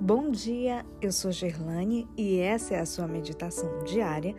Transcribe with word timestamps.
Bom 0.00 0.30
dia, 0.30 0.84
eu 1.00 1.10
sou 1.10 1.32
Gerlane 1.32 2.06
e 2.18 2.38
essa 2.38 2.74
é 2.74 2.80
a 2.80 2.84
sua 2.84 3.08
meditação 3.08 3.82
diária 3.82 4.36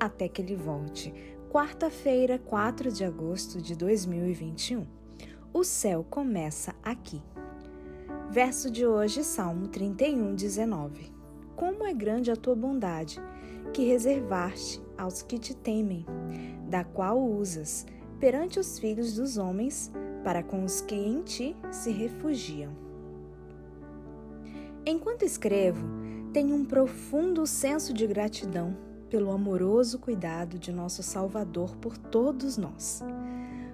até 0.00 0.26
que 0.28 0.40
ele 0.40 0.56
volte. 0.56 1.12
Quarta-feira, 1.50 2.38
4 2.38 2.90
de 2.90 3.04
agosto 3.04 3.60
de 3.60 3.76
2021. 3.76 4.86
O 5.52 5.62
céu 5.62 6.06
começa 6.08 6.74
aqui. 6.82 7.22
Verso 8.30 8.70
de 8.70 8.86
hoje, 8.86 9.22
Salmo 9.22 9.68
31, 9.68 10.34
19. 10.34 11.12
Como 11.54 11.84
é 11.84 11.92
grande 11.92 12.30
a 12.30 12.36
tua 12.36 12.56
bondade, 12.56 13.20
que 13.74 13.84
reservaste 13.84 14.82
aos 14.96 15.20
que 15.20 15.38
te 15.38 15.54
temem, 15.54 16.06
da 16.66 16.82
qual 16.82 17.22
usas 17.22 17.84
perante 18.18 18.58
os 18.58 18.78
filhos 18.78 19.14
dos 19.14 19.36
homens, 19.36 19.92
para 20.24 20.42
com 20.42 20.64
os 20.64 20.80
que 20.80 20.94
em 20.94 21.20
ti 21.22 21.54
se 21.70 21.92
refugiam. 21.92 22.83
Enquanto 24.86 25.24
escrevo, 25.24 25.82
tenho 26.30 26.54
um 26.54 26.62
profundo 26.62 27.46
senso 27.46 27.94
de 27.94 28.06
gratidão 28.06 28.76
pelo 29.08 29.30
amoroso 29.30 29.98
cuidado 29.98 30.58
de 30.58 30.70
nosso 30.70 31.02
Salvador 31.02 31.74
por 31.76 31.96
todos 31.96 32.58
nós. 32.58 33.02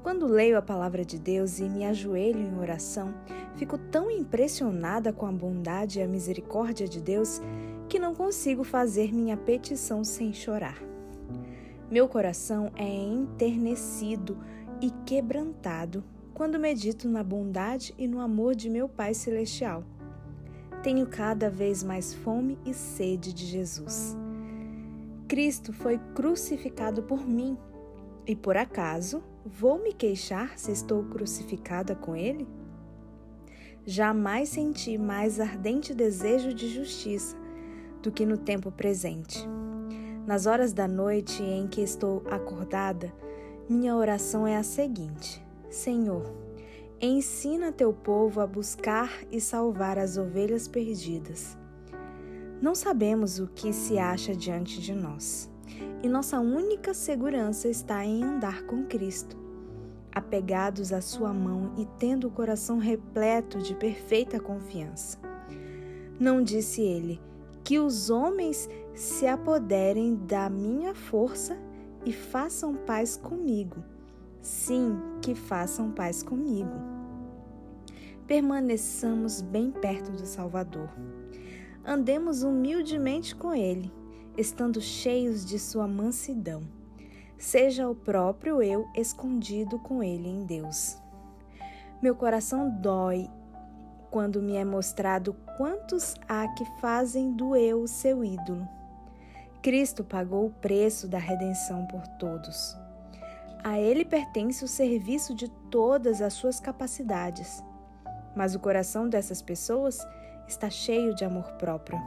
Quando 0.00 0.28
leio 0.28 0.56
a 0.56 0.62
palavra 0.62 1.04
de 1.04 1.18
Deus 1.18 1.58
e 1.58 1.64
me 1.64 1.84
ajoelho 1.84 2.38
em 2.38 2.56
oração, 2.56 3.12
fico 3.56 3.76
tão 3.76 4.12
impressionada 4.12 5.12
com 5.12 5.26
a 5.26 5.32
bondade 5.32 5.98
e 5.98 6.02
a 6.02 6.06
misericórdia 6.06 6.86
de 6.86 7.00
Deus 7.00 7.40
que 7.88 7.98
não 7.98 8.14
consigo 8.14 8.62
fazer 8.62 9.12
minha 9.12 9.36
petição 9.36 10.04
sem 10.04 10.32
chorar. 10.32 10.80
Meu 11.90 12.06
coração 12.06 12.70
é 12.76 12.88
enternecido 12.88 14.38
e 14.80 14.88
quebrantado 15.04 16.04
quando 16.32 16.60
medito 16.60 17.08
na 17.08 17.24
bondade 17.24 17.92
e 17.98 18.06
no 18.06 18.20
amor 18.20 18.54
de 18.54 18.70
meu 18.70 18.88
Pai 18.88 19.14
Celestial 19.14 19.84
tenho 20.82 21.06
cada 21.06 21.48
vez 21.48 21.82
mais 21.82 22.12
fome 22.12 22.58
e 22.66 22.74
sede 22.74 23.32
de 23.32 23.46
Jesus. 23.46 24.16
Cristo 25.28 25.72
foi 25.72 25.98
crucificado 26.14 27.04
por 27.04 27.26
mim 27.26 27.56
e 28.26 28.34
por 28.34 28.56
acaso 28.56 29.22
vou 29.46 29.82
me 29.82 29.92
queixar 29.92 30.58
se 30.58 30.72
estou 30.72 31.04
crucificada 31.04 31.94
com 31.94 32.16
Ele? 32.16 32.46
Jamais 33.86 34.48
senti 34.48 34.98
mais 34.98 35.40
ardente 35.40 35.94
desejo 35.94 36.52
de 36.52 36.68
justiça 36.68 37.36
do 38.02 38.10
que 38.10 38.26
no 38.26 38.36
tempo 38.36 38.70
presente. 38.70 39.48
Nas 40.26 40.46
horas 40.46 40.72
da 40.72 40.86
noite 40.86 41.42
em 41.42 41.66
que 41.66 41.80
estou 41.80 42.22
acordada, 42.30 43.12
minha 43.68 43.96
oração 43.96 44.46
é 44.46 44.56
a 44.56 44.62
seguinte: 44.62 45.42
Senhor, 45.68 46.32
Ensina 47.04 47.72
teu 47.72 47.92
povo 47.92 48.40
a 48.40 48.46
buscar 48.46 49.10
e 49.28 49.40
salvar 49.40 49.98
as 49.98 50.16
ovelhas 50.16 50.68
perdidas. 50.68 51.58
Não 52.60 52.76
sabemos 52.76 53.40
o 53.40 53.48
que 53.48 53.72
se 53.72 53.98
acha 53.98 54.36
diante 54.36 54.80
de 54.80 54.94
nós, 54.94 55.50
e 56.00 56.08
nossa 56.08 56.38
única 56.38 56.94
segurança 56.94 57.66
está 57.66 58.04
em 58.04 58.22
andar 58.22 58.62
com 58.66 58.84
Cristo, 58.84 59.36
apegados 60.14 60.92
à 60.92 61.00
Sua 61.00 61.34
mão 61.34 61.74
e 61.76 61.86
tendo 61.98 62.28
o 62.28 62.30
coração 62.30 62.78
repleto 62.78 63.58
de 63.58 63.74
perfeita 63.74 64.38
confiança. 64.38 65.18
Não 66.20 66.40
disse 66.40 66.82
ele 66.82 67.20
que 67.64 67.80
os 67.80 68.10
homens 68.10 68.70
se 68.94 69.26
apoderem 69.26 70.14
da 70.14 70.48
minha 70.48 70.94
força 70.94 71.58
e 72.06 72.12
façam 72.12 72.76
paz 72.76 73.16
comigo. 73.16 73.82
Sim, 74.40 74.96
que 75.20 75.36
façam 75.36 75.90
paz 75.90 76.22
comigo 76.22 76.91
permaneçamos 78.32 79.42
bem 79.42 79.70
perto 79.70 80.10
do 80.10 80.24
Salvador. 80.24 80.88
Andemos 81.84 82.42
humildemente 82.42 83.36
com 83.36 83.52
Ele, 83.52 83.92
estando 84.38 84.80
cheios 84.80 85.44
de 85.44 85.58
Sua 85.58 85.86
mansidão. 85.86 86.62
Seja 87.36 87.86
o 87.86 87.94
próprio 87.94 88.62
eu 88.62 88.88
escondido 88.96 89.78
com 89.80 90.02
Ele 90.02 90.30
em 90.30 90.46
Deus. 90.46 90.96
Meu 92.00 92.14
coração 92.14 92.70
dói 92.70 93.28
quando 94.10 94.40
me 94.40 94.56
é 94.56 94.64
mostrado 94.64 95.36
quantos 95.58 96.14
há 96.26 96.48
que 96.54 96.64
fazem 96.80 97.32
do 97.32 97.54
eu 97.54 97.86
seu 97.86 98.24
ídolo. 98.24 98.66
Cristo 99.60 100.02
pagou 100.02 100.46
o 100.46 100.54
preço 100.54 101.06
da 101.06 101.18
redenção 101.18 101.84
por 101.84 102.08
todos. 102.16 102.74
A 103.62 103.78
Ele 103.78 104.06
pertence 104.06 104.64
o 104.64 104.68
serviço 104.68 105.34
de 105.34 105.50
todas 105.70 106.22
as 106.22 106.32
suas 106.32 106.58
capacidades 106.58 107.62
mas 108.34 108.54
o 108.54 108.60
coração 108.60 109.08
dessas 109.08 109.42
pessoas 109.42 109.98
está 110.46 110.70
cheio 110.70 111.14
de 111.14 111.24
amor 111.24 111.52
próprio. 111.52 111.98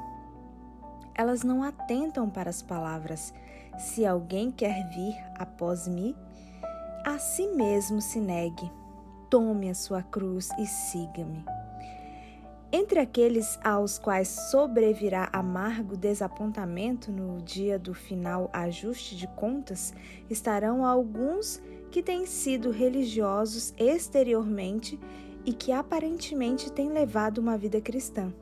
Elas 1.13 1.43
não 1.43 1.63
atentam 1.63 2.29
para 2.29 2.49
as 2.49 2.61
palavras: 2.61 3.33
se 3.77 4.05
alguém 4.05 4.51
quer 4.51 4.89
vir 4.89 5.15
após 5.37 5.87
mim, 5.87 6.15
a 7.05 7.17
si 7.17 7.47
mesmo 7.47 8.01
se 8.01 8.19
negue, 8.19 8.71
tome 9.29 9.69
a 9.69 9.75
sua 9.75 10.03
cruz 10.03 10.49
e 10.57 10.65
siga-me. 10.65 11.45
Entre 12.71 12.99
aqueles 12.99 13.57
aos 13.63 13.97
quais 13.97 14.27
sobrevirá 14.27 15.29
amargo 15.31 15.95
desapontamento 15.95 17.09
no 17.09 17.41
dia 17.41 17.79
do 17.79 17.93
final 17.93 18.49
ajuste 18.51 19.15
de 19.15 19.27
contas, 19.27 19.93
estarão 20.29 20.85
alguns 20.85 21.61
que 21.89 22.03
têm 22.03 22.25
sido 22.25 22.71
religiosos 22.71 23.73
exteriormente 23.77 24.99
e 25.45 25.53
que 25.53 25.71
aparentemente 25.71 26.71
têm 26.71 26.89
levado 26.89 27.37
uma 27.37 27.57
vida 27.57 27.79
cristã. 27.79 28.33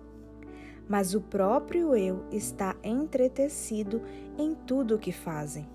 Mas 0.88 1.14
o 1.14 1.22
próprio 1.22 1.96
eu 1.96 2.24
está 2.32 2.76
entretecido 2.84 4.02
em 4.38 4.56
tudo 4.56 4.96
o 4.96 5.00
que 5.00 5.12
fazem. 5.12 5.68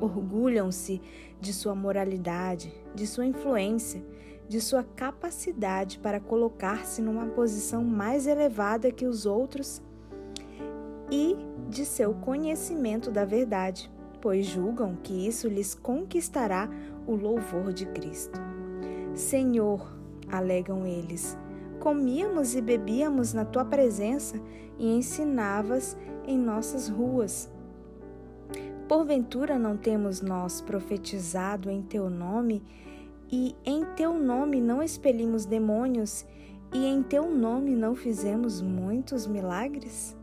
Orgulham-se 0.00 1.00
de 1.40 1.52
sua 1.52 1.74
moralidade, 1.74 2.72
de 2.94 3.06
sua 3.06 3.26
influência, 3.26 4.02
de 4.48 4.60
sua 4.60 4.82
capacidade 4.82 5.98
para 5.98 6.20
colocar-se 6.20 7.02
numa 7.02 7.26
posição 7.26 7.84
mais 7.84 8.26
elevada 8.26 8.90
que 8.90 9.06
os 9.06 9.26
outros 9.26 9.82
e 11.10 11.36
de 11.68 11.84
seu 11.84 12.14
conhecimento 12.14 13.10
da 13.10 13.24
verdade, 13.24 13.90
pois 14.20 14.46
julgam 14.46 14.96
que 14.96 15.26
isso 15.26 15.48
lhes 15.48 15.74
conquistará 15.74 16.68
o 17.06 17.14
louvor 17.14 17.72
de 17.72 17.86
Cristo. 17.86 18.40
Senhor, 19.14 19.99
alegam 20.30 20.86
eles. 20.86 21.36
Comíamos 21.78 22.54
e 22.54 22.60
bebíamos 22.60 23.32
na 23.32 23.44
tua 23.44 23.64
presença 23.64 24.40
e 24.78 24.86
ensinavas 24.86 25.96
em 26.26 26.38
nossas 26.38 26.88
ruas. 26.88 27.50
Porventura 28.88 29.58
não 29.58 29.76
temos 29.76 30.20
nós 30.20 30.60
profetizado 30.60 31.70
em 31.70 31.80
teu 31.80 32.10
nome, 32.10 32.62
e 33.32 33.54
em 33.64 33.84
teu 33.94 34.12
nome 34.12 34.60
não 34.60 34.82
expelimos 34.82 35.46
demônios, 35.46 36.26
e 36.72 36.84
em 36.84 37.02
teu 37.02 37.30
nome 37.30 37.76
não 37.76 37.94
fizemos 37.94 38.60
muitos 38.60 39.26
milagres? 39.26 40.16